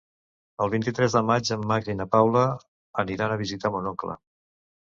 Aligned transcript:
El 0.63 0.71
vint-i-tres 0.75 1.15
de 1.17 1.21
maig 1.27 1.51
en 1.57 1.67
Max 1.73 1.91
i 1.95 1.97
na 1.99 2.09
Paula 2.15 2.47
aniran 3.05 3.35
a 3.35 3.39
visitar 3.43 3.73
mon 3.77 3.93
oncle. 3.95 4.19